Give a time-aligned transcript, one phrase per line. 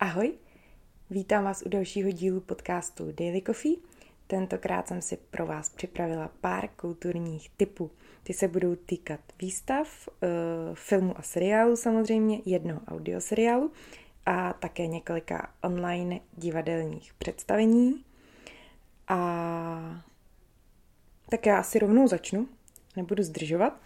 [0.00, 0.32] Ahoj,
[1.10, 3.76] vítám vás u dalšího dílu podcastu Daily Coffee.
[4.26, 7.90] Tentokrát jsem si pro vás připravila pár kulturních typů.
[8.22, 10.26] Ty se budou týkat výstav, eh,
[10.74, 13.72] filmu a seriálu samozřejmě, jednoho audioseriálu
[14.26, 18.04] a také několika online divadelních představení.
[19.08, 20.02] A
[21.30, 22.48] tak já asi rovnou začnu,
[22.96, 23.80] nebudu zdržovat.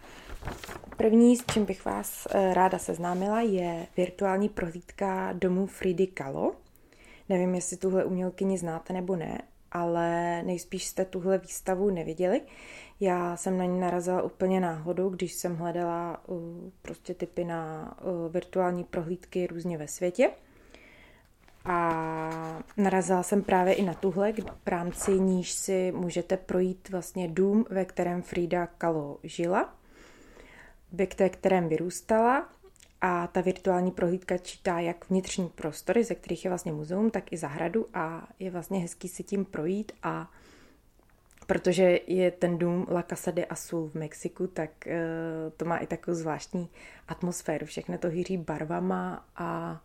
[1.00, 6.52] První, s čím bych vás eh, ráda seznámila, je virtuální prohlídka domu Fridy Kahlo.
[7.28, 9.42] Nevím, jestli tuhle umělkyni znáte nebo ne,
[9.72, 12.40] ale nejspíš jste tuhle výstavu neviděli.
[13.00, 16.38] Já jsem na ní narazila úplně náhodou, když jsem hledala uh,
[16.82, 20.30] prostě typy na uh, virtuální prohlídky různě ve světě.
[21.64, 27.64] A narazila jsem právě i na tuhle, v rámci níž si můžete projít vlastně dům,
[27.70, 29.79] ve kterém Frida Kahlo žila
[30.92, 32.48] ve kterém vyrůstala
[33.00, 37.36] a ta virtuální prohlídka čítá jak vnitřní prostory, ze kterých je vlastně muzeum, tak i
[37.36, 40.30] zahradu a je vlastně hezký si tím projít a
[41.46, 44.92] protože je ten dům La Casa de Azul v Mexiku, tak uh,
[45.56, 46.68] to má i takovou zvláštní
[47.08, 47.66] atmosféru.
[47.66, 49.80] Všechno to hýří barvama a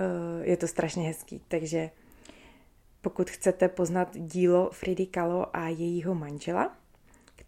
[0.00, 1.42] uh, je to strašně hezký.
[1.48, 1.90] Takže
[3.00, 6.76] pokud chcete poznat dílo Fridy Kahlo a jejího manžela,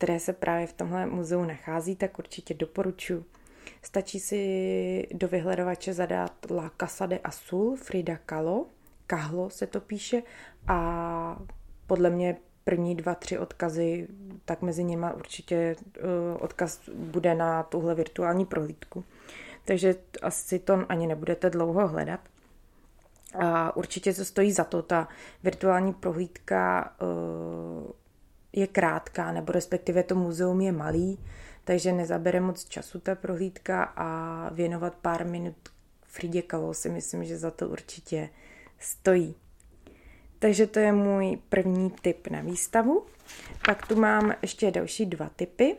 [0.00, 3.24] které se právě v tomhle muzeu nachází, tak určitě doporučuji.
[3.82, 8.66] Stačí si do vyhledovače zadat La Casa de Azul, Frida Kahlo,
[9.06, 10.22] Kahlo se to píše
[10.68, 11.42] a
[11.86, 14.08] podle mě první dva, tři odkazy,
[14.44, 19.04] tak mezi nimi určitě uh, odkaz bude na tuhle virtuální prohlídku.
[19.64, 22.20] Takže asi to ani nebudete dlouho hledat.
[23.40, 25.08] A určitě to stojí za to, ta
[25.42, 27.90] virtuální prohlídka uh,
[28.52, 31.18] je krátká, nebo respektive to muzeum je malý,
[31.64, 35.56] takže nezabere moc času ta prohlídka a věnovat pár minut
[36.02, 38.28] Fridě Kahlo si myslím, že za to určitě
[38.78, 39.34] stojí.
[40.38, 43.06] Takže to je můj první tip na výstavu.
[43.66, 45.76] Pak tu mám ještě další dva typy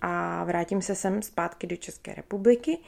[0.00, 2.78] a vrátím se sem zpátky do České republiky,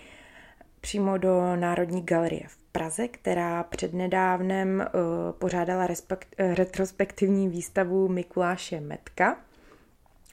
[0.83, 8.81] přímo do Národní galerie v Praze, která přednedávnem uh, pořádala respekt, uh, retrospektivní výstavu Mikuláše
[8.81, 9.37] Metka.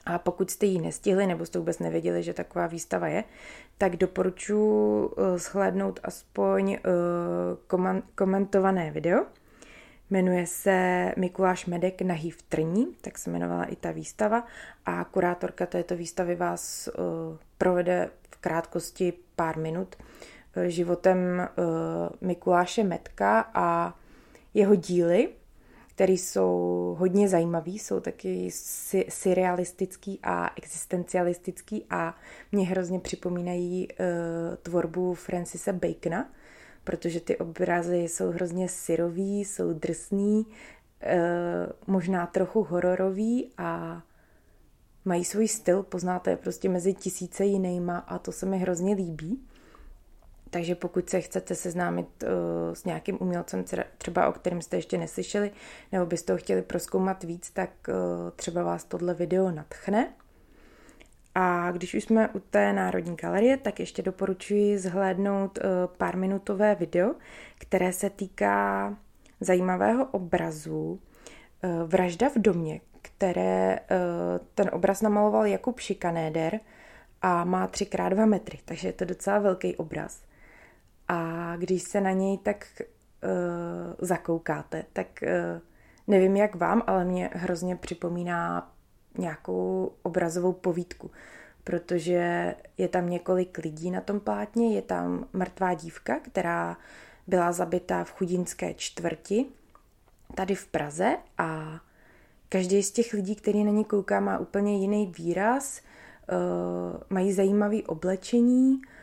[0.06, 3.24] A pokud jste ji nestihli nebo jste vůbec nevěděli, že taková výstava je,
[3.78, 6.78] tak doporučuji uh, shlédnout aspoň
[8.14, 9.26] komentované video.
[10.10, 14.46] Jmenuje se Mikuláš Medek nahý v trní, tak se jmenovala i ta výstava
[14.86, 16.88] a kurátorka této výstavy vás
[17.58, 21.48] provede v krátkosti pár minut Eh, životem eh,
[22.20, 23.94] Mikuláše Metka a
[24.54, 25.28] jeho díly,
[26.00, 28.50] které jsou hodně zajímavý, jsou taky
[29.08, 32.14] surrealistický a existencialistický a
[32.52, 33.96] mě hrozně připomínají uh,
[34.62, 36.32] tvorbu Francisa Bacona,
[36.84, 41.12] protože ty obrazy jsou hrozně syrový, jsou drsný, uh,
[41.86, 44.02] možná trochu hororový a
[45.04, 49.46] mají svůj styl, poznáte je prostě mezi tisíce jinýma a to se mi hrozně líbí.
[50.50, 52.28] Takže pokud se chcete seznámit uh,
[52.74, 53.64] s nějakým umělcem,
[53.98, 55.50] třeba o kterém jste ještě neslyšeli,
[55.92, 57.94] nebo byste ho chtěli proskoumat víc, tak uh,
[58.36, 60.12] třeba vás tohle video natchne.
[61.34, 65.64] A když už jsme u té Národní galerie, tak ještě doporučuji zhlédnout uh,
[65.96, 67.14] pár minutové video,
[67.58, 68.96] které se týká
[69.40, 71.00] zajímavého obrazu
[71.86, 73.78] Vražda v domě, které
[74.54, 76.60] ten obraz namaloval Jakub Šikanéder
[77.22, 80.22] a má 3x2 metry, takže je to docela velký obraz.
[81.10, 85.60] A když se na něj tak uh, zakoukáte, tak uh,
[86.06, 88.72] nevím jak vám, ale mě hrozně připomíná
[89.18, 91.10] nějakou obrazovou povídku,
[91.64, 96.76] protože je tam několik lidí na tom plátně, je tam mrtvá dívka, která
[97.26, 99.46] byla zabita v chudinské čtvrti
[100.34, 101.16] tady v Praze.
[101.38, 101.80] A
[102.48, 105.80] každý z těch lidí, který na ně kouká, má úplně jiný výraz,
[106.32, 108.99] uh, mají zajímavé oblečení, Eh,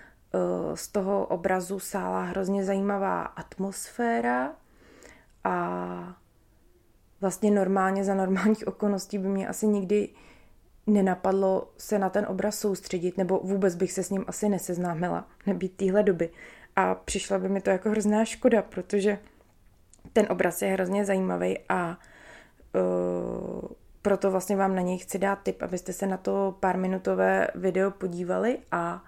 [0.75, 4.53] z toho obrazu sála hrozně zajímavá atmosféra
[5.43, 6.17] a
[7.21, 10.09] vlastně normálně za normálních okolností by mě asi nikdy
[10.87, 15.77] nenapadlo se na ten obraz soustředit, nebo vůbec bych se s ním asi neseznámila, nebýt
[15.77, 16.29] téhle doby.
[16.75, 19.19] A přišla by mi to jako hrozná škoda, protože
[20.13, 21.97] ten obraz je hrozně zajímavý a
[22.75, 23.69] uh,
[24.01, 27.91] proto vlastně vám na něj chci dát tip, abyste se na to pár minutové video
[27.91, 29.03] podívali a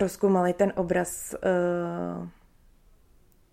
[0.00, 2.28] proskoumali ten obraz uh,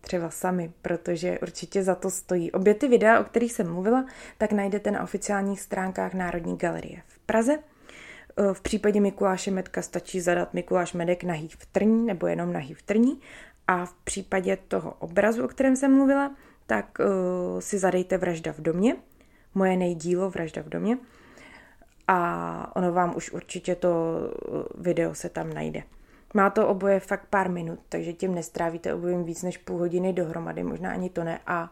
[0.01, 2.51] třeba sami, protože určitě za to stojí.
[2.51, 4.05] Obě ty videa, o kterých jsem mluvila,
[4.37, 7.57] tak najdete na oficiálních stránkách Národní galerie v Praze.
[7.57, 12.73] Uh, v případě Mikuláše Medka stačí zadat Mikuláš Medek nahý v trní nebo jenom nahý
[12.73, 13.21] v trní
[13.67, 16.35] A v případě toho obrazu, o kterém jsem mluvila,
[16.67, 18.95] tak uh, si zadejte Vražda v domě,
[19.55, 20.97] moje nejdílo Vražda v domě
[22.07, 23.89] a ono vám už určitě to
[24.77, 25.83] video se tam najde.
[26.33, 30.63] Má to oboje fakt pár minut, takže tím nestrávíte obojím víc než půl hodiny dohromady,
[30.63, 31.71] možná ani to ne a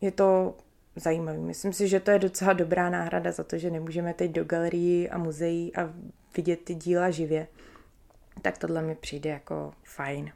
[0.00, 0.56] je to
[0.96, 1.38] zajímavý.
[1.38, 5.10] Myslím si, že to je docela dobrá náhrada za to, že nemůžeme teď do galerií
[5.10, 5.90] a muzeí a
[6.36, 7.46] vidět ty díla živě.
[8.42, 10.32] Tak tohle mi přijde jako fajn.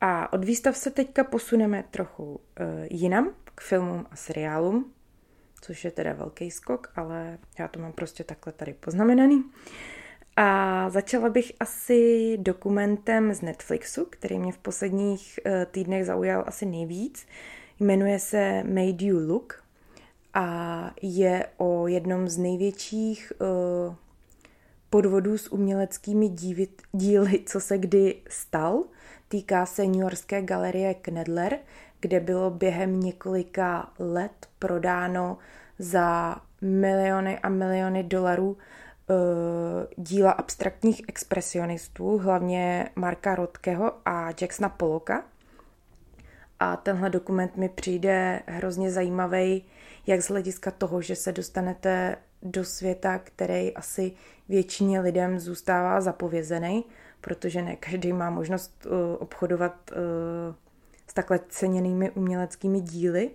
[0.00, 2.40] A od výstav se teďka posuneme trochu uh,
[2.90, 4.92] jinam, k filmům a seriálům,
[5.60, 9.44] což je teda velký skok, ale já to mám prostě takhle tady poznamenaný.
[10.42, 16.66] A začala bych asi dokumentem z Netflixu, který mě v posledních uh, týdnech zaujal asi
[16.66, 17.26] nejvíc.
[17.80, 19.64] Jmenuje se Made You Look
[20.34, 23.94] a je o jednom z největších uh,
[24.90, 26.28] podvodů s uměleckými
[26.92, 28.84] díly, co se kdy stal.
[29.28, 31.58] Týká se New Yorkské galerie Knedler,
[32.00, 35.38] kde bylo během několika let prodáno
[35.78, 38.56] za miliony a miliony dolarů
[39.96, 45.24] díla abstraktních expresionistů, hlavně Marka Rotkeho a Jacksona Poloka.
[46.60, 49.64] A tenhle dokument mi přijde hrozně zajímavý,
[50.06, 54.12] jak z hlediska toho, že se dostanete do světa, který asi
[54.48, 56.84] většině lidem zůstává zapovězený,
[57.20, 60.54] protože ne každý má možnost uh, obchodovat uh,
[61.06, 63.30] s takhle ceněnými uměleckými díly,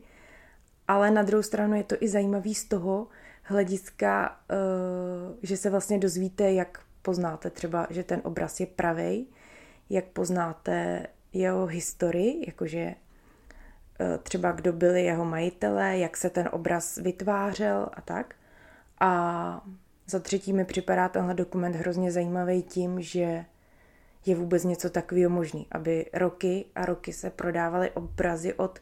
[0.88, 3.08] ale na druhou stranu je to i zajímavý z toho
[3.46, 9.26] hlediska, uh, že se vlastně dozvíte, jak poznáte třeba, že ten obraz je pravej,
[9.90, 12.96] jak poznáte jeho historii, jakože
[14.24, 18.36] třeba kdo byli jeho majitelé, jak se ten obraz vytvářel a tak.
[19.00, 19.62] A
[20.08, 23.46] za třetí mi připadá tenhle dokument hrozně zajímavý tím, že
[24.26, 28.80] je vůbec něco takového možný, aby roky a roky se prodávaly obrazy od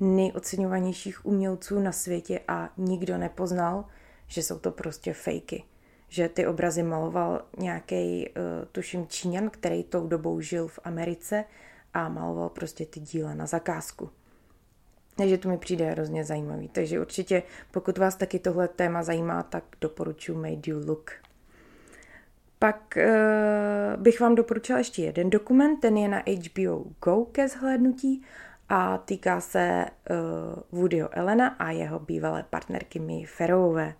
[0.00, 3.84] nejoceňovanějších umělců na světě a nikdo nepoznal,
[4.26, 5.64] že jsou to prostě fejky.
[6.08, 11.44] Že ty obrazy maloval nějaký, uh, tuším, Číňan, který tou dobou žil v Americe
[11.94, 14.10] a maloval prostě ty díla na zakázku.
[15.16, 16.68] Takže to mi přijde hrozně zajímavý.
[16.68, 21.10] Takže určitě, pokud vás taky tohle téma zajímá, tak doporučuji Made You Look.
[22.58, 28.22] Pak uh, bych vám doporučila ještě jeden dokument, ten je na HBO Go ke zhlédnutí
[28.68, 33.94] a týká se uh, Woodyho Elena a jeho bývalé partnerky Mie Ferrowové.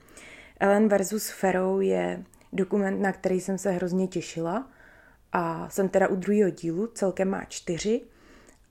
[0.60, 4.70] Ellen versus Ferrow je dokument, na který jsem se hrozně těšila
[5.32, 8.02] a jsem teda u druhého dílu, celkem má čtyři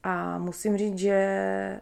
[0.04, 1.82] a musím říct, že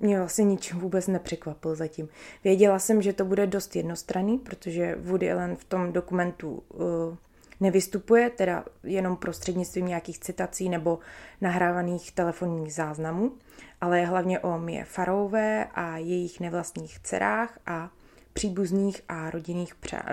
[0.00, 2.08] mě vlastně ničím vůbec nepřekvapil zatím.
[2.44, 7.16] Věděla jsem, že to bude dost jednostranný, protože Woody Allen v tom dokumentu uh,
[7.60, 10.98] nevystupuje, teda jenom prostřednictvím nějakých citací nebo
[11.40, 13.32] nahrávaných telefonních záznamů,
[13.80, 17.90] ale je hlavně o Mie Farouvé a jejich nevlastních dcerách a
[18.32, 20.04] příbuzných a rodinných přá, uh,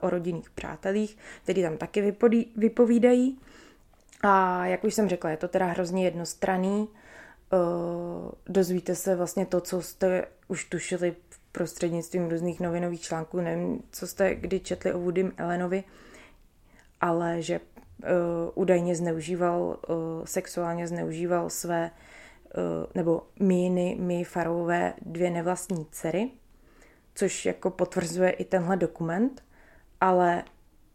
[0.00, 3.38] o rodinných přátelích, který tam taky vypodí, vypovídají.
[4.22, 6.88] A jak už jsem řekla, je to teda hrozně jednostranný,
[7.52, 11.14] uh, dozvíte se vlastně to, co jste už tušili
[11.52, 15.84] prostřednictvím různých novinových článků, nevím, co jste kdy četli o Woodym Elenovi,
[17.02, 18.08] ale že uh,
[18.54, 22.62] údajně zneužíval, uh, sexuálně zneužíval své, uh,
[22.94, 26.30] nebo míny, my Farové dvě nevlastní dcery,
[27.14, 29.42] což jako potvrzuje i tenhle dokument,
[30.00, 30.44] ale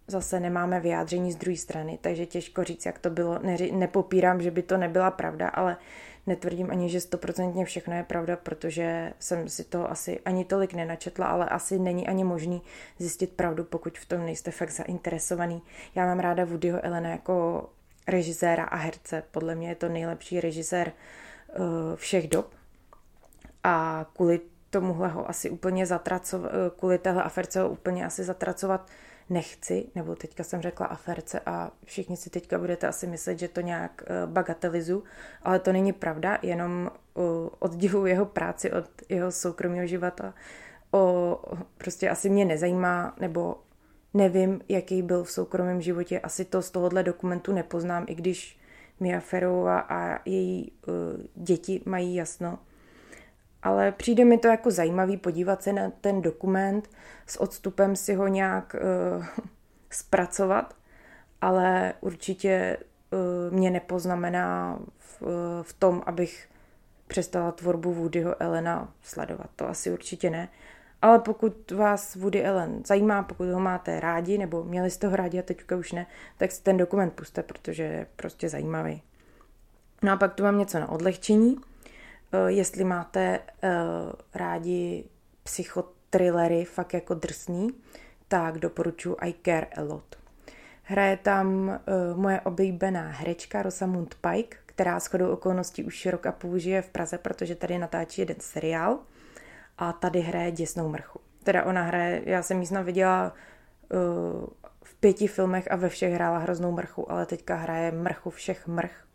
[0.07, 3.39] zase nemáme vyjádření z druhé strany, takže těžko říct, jak to bylo.
[3.39, 5.77] Neři, nepopírám, že by to nebyla pravda, ale
[6.27, 11.25] Netvrdím ani, že stoprocentně všechno je pravda, protože jsem si to asi ani tolik nenačetla,
[11.25, 12.62] ale asi není ani možný
[13.00, 15.62] zjistit pravdu, pokud v tom nejste fakt zainteresovaný.
[15.96, 17.69] Já mám ráda Woodyho Elena jako
[18.07, 19.24] režiséra a herce.
[19.31, 21.65] Podle mě je to nejlepší režisér uh,
[21.96, 22.53] všech dob.
[23.63, 28.89] A kvůli tomuhle ho asi úplně zatracovat, uh, kvůli téhle aferce ho úplně asi zatracovat
[29.29, 33.62] nechci, nebo teďka jsem řekla aferce a všichni si teďka budete asi myslet, že to
[33.62, 35.03] nějak uh, bagatelizu,
[35.43, 37.24] ale to není pravda, jenom uh,
[37.60, 40.34] odděluji jeho práci od jeho soukromého života.
[40.91, 41.39] O,
[41.77, 43.55] prostě asi mě nezajímá, nebo
[44.13, 48.60] nevím, jaký byl v soukromém životě, asi to z tohohle dokumentu nepoznám, i když
[49.00, 50.93] Mia Ferová a její uh,
[51.36, 52.60] děti mají jasno,
[53.63, 56.89] ale přijde mi to jako zajímavý podívat se na ten dokument,
[57.25, 58.75] s odstupem si ho nějak
[59.17, 59.25] uh,
[59.89, 60.73] zpracovat,
[61.41, 65.29] ale určitě uh, mě nepoznamená v, uh,
[65.61, 66.47] v tom, abych
[67.07, 69.49] přestala tvorbu Woodyho Elena sledovat.
[69.55, 70.49] To asi určitě ne.
[71.01, 75.39] Ale pokud vás Woody Allen zajímá, pokud ho máte rádi, nebo měli jste ho rádi
[75.39, 79.01] a teďka už ne, tak si ten dokument puste, protože je prostě zajímavý.
[80.03, 81.55] No a pak tu mám něco na odlehčení.
[82.34, 83.69] Uh, jestli máte uh,
[84.36, 85.05] rádi
[85.43, 87.69] psychotrillery, fakt jako drsný,
[88.27, 90.15] tak doporučuji I Care a Lot.
[90.84, 96.31] Hraje tam uh, moje oblíbená herečka Rosamund Pike, která s chodou okolností už rok a
[96.31, 99.00] půl žije v Praze, protože tady natáčí jeden seriál
[99.77, 101.19] a tady hraje děsnou mrchu.
[101.43, 103.34] Teda ona hraje, já jsem ji snad viděla
[104.84, 109.06] v pěti filmech a ve všech hrála hroznou mrchu, ale teďka hraje mrchu všech mrch,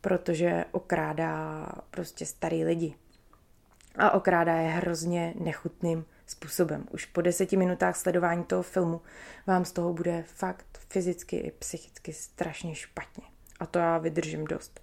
[0.00, 2.94] protože okrádá prostě starý lidi.
[3.96, 6.86] A okrádá je hrozně nechutným způsobem.
[6.90, 9.00] Už po deseti minutách sledování toho filmu
[9.46, 13.24] vám z toho bude fakt fyzicky i psychicky strašně špatně.
[13.60, 14.80] A to já vydržím dost.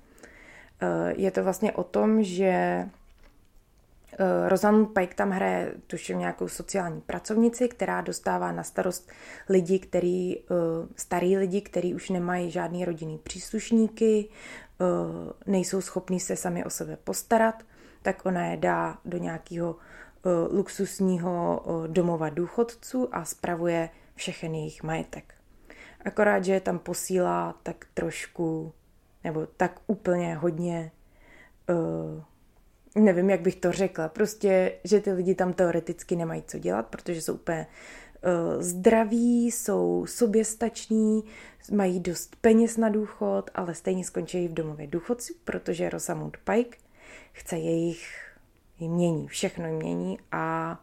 [0.81, 2.83] Eh, je to vlastně o tom, že
[4.47, 9.11] Rosamund Pike tam hraje, tuším, nějakou sociální pracovnici, která dostává na starost
[9.49, 10.43] lidi, který, eh,
[10.95, 14.29] starý lidi, kteří už nemají žádný rodinný příslušníky,
[15.45, 17.63] nejsou schopní se sami o sebe postarat,
[18.01, 19.75] tak ona je dá do nějakého
[20.51, 25.33] luxusního domova důchodců a spravuje všechen jejich majetek.
[26.05, 28.73] Akorát, že je tam posílá tak trošku
[29.23, 30.91] nebo tak úplně hodně,
[32.97, 37.21] nevím, jak bych to řekla, prostě, že ty lidi tam teoreticky nemají co dělat, protože
[37.21, 41.23] jsou úplně uh, zdraví, jsou soběstační,
[41.71, 46.77] mají dost peněz na důchod, ale stejně skončí v domově důchodců, protože Rosamund Pike
[47.31, 48.27] chce jejich
[48.79, 50.79] jmění, všechno jmění a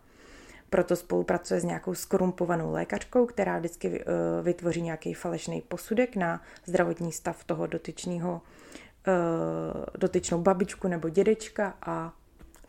[0.71, 4.05] proto spolupracuje s nějakou skorumpovanou lékařkou, která vždycky eh,
[4.43, 8.64] vytvoří nějaký falešný posudek na zdravotní stav toho dotyčného, eh,
[9.99, 12.13] dotyčnou babičku nebo dědečka a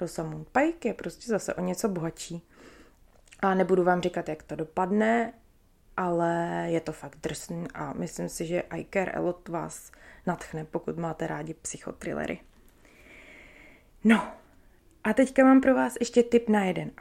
[0.01, 2.41] Rosamund Pike je prostě zase o něco bohatší.
[3.39, 5.33] A nebudu vám říkat, jak to dopadne,
[5.97, 9.91] ale je to fakt drsný a myslím si, že I Care a lot vás
[10.25, 12.39] natchne, pokud máte rádi psychotrillery.
[14.03, 14.27] No,
[15.05, 16.91] a teďka mám pro vás ještě tip na jeden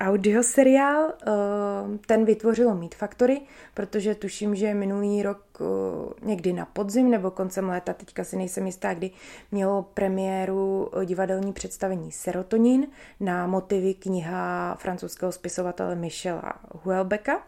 [0.00, 1.12] audio, seriál.
[1.22, 3.40] Eh, ten vytvořilo Meat Factory,
[3.74, 5.64] protože tuším, že minulý rok eh,
[6.26, 9.10] někdy na podzim nebo koncem léta, teďka si nejsem jistá, kdy
[9.52, 12.86] mělo premiéru eh, divadelní představení Serotonin
[13.20, 17.42] na motivy kniha francouzského spisovatele Michela Huelbecka.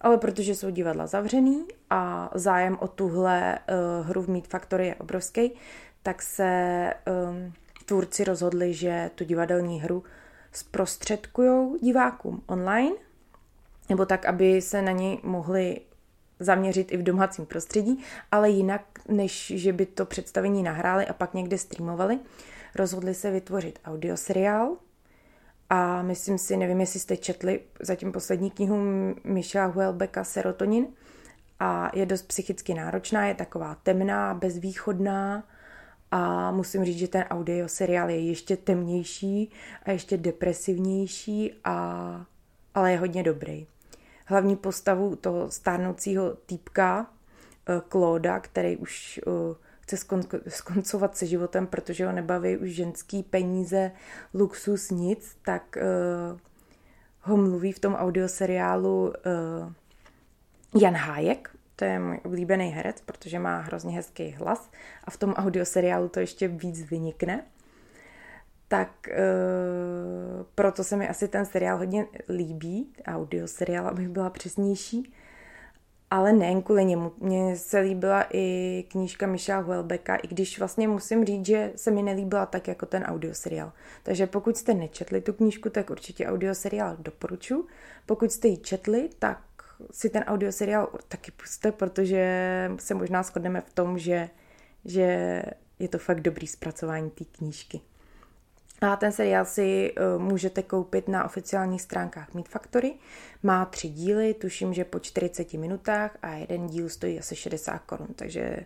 [0.00, 3.58] Ale protože jsou divadla zavřený a zájem o tuhle
[4.02, 5.52] hru v Meat Factory je obrovský,
[6.02, 6.94] tak se
[7.30, 7.52] um,
[7.90, 10.04] tvůrci rozhodli, že tu divadelní hru
[10.52, 12.96] zprostředkují divákům online,
[13.88, 15.80] nebo tak, aby se na ní mohli
[16.40, 21.34] zaměřit i v domácím prostředí, ale jinak, než že by to představení nahráli a pak
[21.34, 22.18] někde streamovali,
[22.74, 24.76] rozhodli se vytvořit audioseriál.
[25.70, 28.76] A myslím si, nevím, jestli jste četli zatím poslední knihu
[29.24, 30.86] Michela Huelbecka Serotonin.
[31.60, 35.44] A je dost psychicky náročná, je taková temná, bezvýchodná,
[36.10, 39.50] a musím říct, že ten audio seriál je ještě temnější
[39.82, 42.26] a ještě depresivnější, a,
[42.74, 43.66] ale je hodně dobrý.
[44.26, 47.06] Hlavní postavu toho stárnoucího týpka,
[47.88, 49.96] Klóda, eh, který už eh, chce
[50.48, 53.92] skoncovat se životem, protože ho nebaví už ženský peníze,
[54.34, 55.82] luxus, nic, tak eh,
[57.20, 59.12] ho mluví v tom audioseriálu
[60.80, 64.70] Jan Hájek, to je můj oblíbený herec, protože má hrozně hezký hlas
[65.04, 67.44] a v tom audioseriálu to ještě víc vynikne.
[68.68, 69.20] Tak e,
[70.54, 75.12] proto se mi asi ten seriál hodně líbí, audioseriál, abych byla přesnější.
[76.10, 77.12] Ale nejen kvůli němu.
[77.18, 82.02] Mně se líbila i knížka Michela Huelbecka, i když vlastně musím říct, že se mi
[82.02, 83.72] nelíbila tak jako ten audioseriál.
[84.02, 87.66] Takže pokud jste nečetli tu knížku, tak určitě audioseriál doporučuji.
[88.06, 89.40] Pokud jste ji četli, tak
[89.90, 94.28] si ten audioseriál taky puste, protože se možná shodneme v tom, že,
[94.84, 95.42] že
[95.78, 97.80] je to fakt dobrý zpracování té knížky.
[98.80, 102.94] A ten seriál si uh, můžete koupit na oficiálních stránkách Meat Factory.
[103.42, 108.08] Má tři díly, tuším, že po 40 minutách a jeden díl stojí asi 60 korun,
[108.16, 108.56] takže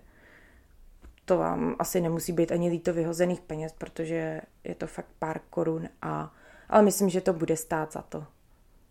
[1.24, 5.88] to vám asi nemusí být ani líto vyhozených peněz, protože je to fakt pár korun,
[6.02, 6.32] a,
[6.68, 8.26] ale myslím, že to bude stát za to.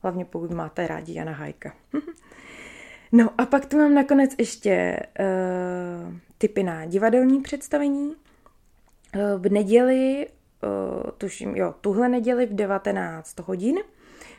[0.04, 1.74] Hlavně pokud máte rádi Jana Hajka.
[3.12, 8.08] no a pak tu mám nakonec ještě uh, typy na divadelní představení.
[8.08, 10.28] Uh, v neděli,
[10.64, 13.76] uh, tuším, jo, tuhle neděli v 19 hodin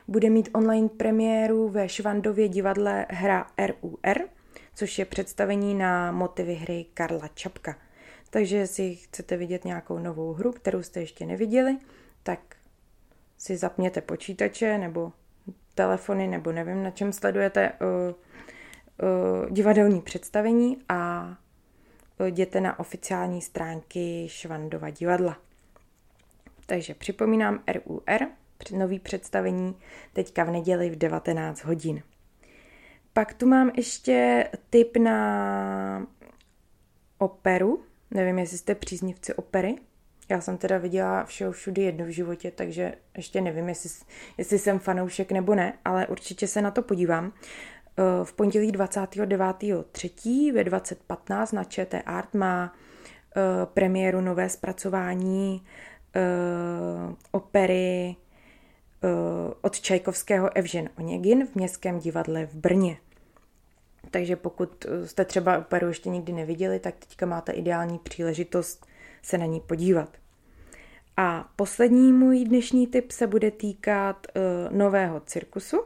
[0.08, 4.28] bude mít online premiéru ve Švandově divadle hra RUR,
[4.74, 7.76] což je představení na motivy hry Karla Čapka.
[8.30, 11.78] Takže jestli chcete vidět nějakou novou hru, kterou jste ještě neviděli,
[12.22, 12.40] tak
[13.38, 15.12] si zapněte počítače nebo
[15.74, 17.88] telefony nebo nevím, na čem sledujete uh,
[19.08, 21.28] uh, divadelní představení a
[22.24, 25.36] jděte na oficiální stránky Švandova divadla.
[26.66, 28.28] Takže připomínám RUR,
[28.72, 29.76] nový představení,
[30.12, 32.02] teďka v neděli v 19 hodin.
[33.12, 36.06] Pak tu mám ještě tip na
[37.18, 37.84] operu.
[38.10, 39.76] Nevím, jestli jste příznivci opery.
[40.28, 43.90] Já jsem teda viděla všeho všudy jedno v životě, takže ještě nevím, jestli,
[44.38, 47.32] jestli jsem fanoušek nebo ne, ale určitě se na to podívám.
[47.98, 50.52] Eh, v pondělí 29.3.
[50.52, 52.74] ve 2015 na ČT Art má
[53.36, 55.64] eh, premiéru nové zpracování
[56.16, 56.20] eh,
[57.30, 58.16] opery
[59.60, 62.96] od Čajkovského Evžen Oněgin v Městském divadle v Brně.
[64.10, 68.86] Takže pokud jste třeba operu ještě nikdy neviděli, tak teďka máte ideální příležitost
[69.24, 70.08] se na ní podívat.
[71.16, 75.82] A poslední můj dnešní tip se bude týkat uh, nového cirkusu,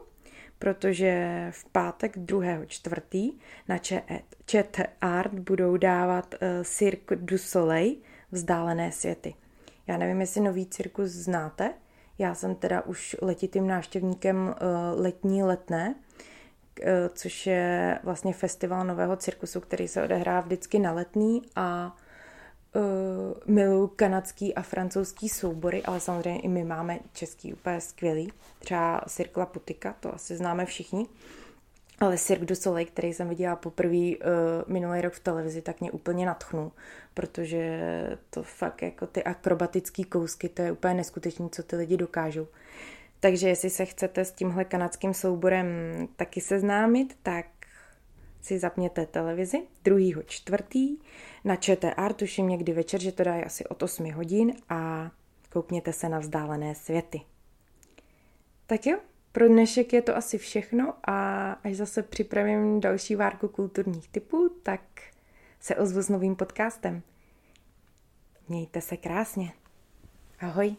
[0.58, 2.42] protože v pátek 2.
[2.66, 3.32] čtvrtý
[3.68, 3.78] na
[4.46, 7.94] ČT Art budou dávat uh, Cirque du Soleil
[8.32, 9.34] Vzdálené světy.
[9.86, 11.74] Já nevím, jestli nový cirkus znáte,
[12.18, 15.94] já jsem teda už letitým návštěvníkem uh, letní letné,
[17.12, 21.96] což je vlastně festival nového cirkusu, který se odehrává vždycky na letný a
[22.74, 22.82] uh,
[23.46, 28.32] miluju kanadský a francouzský soubory, ale samozřejmě i my máme český úplně skvělý.
[28.58, 31.06] Třeba Cirkla Putika, to asi známe všichni.
[32.00, 34.12] Ale Cirque du Soleil, který jsem viděla poprvé uh,
[34.66, 36.72] minulý rok v televizi, tak mě úplně natchnul,
[37.14, 37.80] protože
[38.30, 42.46] to fakt jako ty akrobatické kousky, to je úplně neskutečné, co ty lidi dokážou.
[43.20, 45.66] Takže jestli se chcete s tímhle kanadským souborem
[46.16, 47.46] taky seznámit, tak
[48.40, 50.22] si zapněte televizi 2.
[50.26, 50.96] čtvrtý
[51.44, 55.10] na ČTR, tuším někdy večer, že to dá asi od 8 hodin a
[55.50, 57.20] koukněte se na vzdálené světy.
[58.66, 58.98] Tak jo,
[59.32, 64.80] pro dnešek je to asi všechno a až zase připravím další várku kulturních typů, tak
[65.60, 67.02] se ozvu s novým podcastem.
[68.48, 69.52] Mějte se krásně.
[70.40, 70.76] Ahoj.